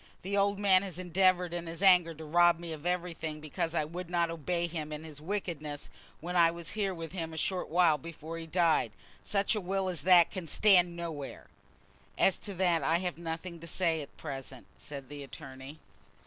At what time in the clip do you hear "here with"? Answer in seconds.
6.71-7.11